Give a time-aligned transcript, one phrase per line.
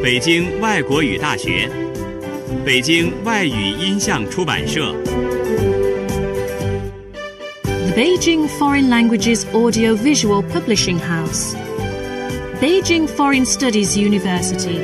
[0.00, 1.68] 北京外国语大学、
[2.64, 4.94] 北京外语音像出版社。
[7.64, 11.56] The Beijing Foreign Languages Audio Visual Publishing House,
[12.60, 14.78] Beijing Foreign Studies University,